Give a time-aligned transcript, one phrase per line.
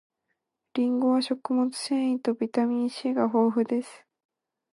[0.73, 4.03] りんごは食物繊維とビタミン C が豊富です